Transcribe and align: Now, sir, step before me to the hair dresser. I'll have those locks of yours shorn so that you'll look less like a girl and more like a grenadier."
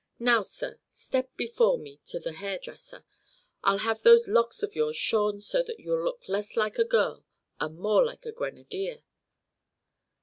Now, 0.17 0.41
sir, 0.41 0.79
step 0.89 1.29
before 1.37 1.77
me 1.77 1.99
to 2.07 2.19
the 2.19 2.31
hair 2.33 2.57
dresser. 2.57 3.05
I'll 3.63 3.77
have 3.85 4.01
those 4.01 4.27
locks 4.27 4.63
of 4.63 4.75
yours 4.75 4.95
shorn 4.97 5.41
so 5.41 5.61
that 5.61 5.79
you'll 5.79 6.03
look 6.03 6.27
less 6.27 6.57
like 6.57 6.79
a 6.79 6.83
girl 6.83 7.23
and 7.59 7.77
more 7.77 8.03
like 8.03 8.25
a 8.25 8.31
grenadier." 8.31 9.03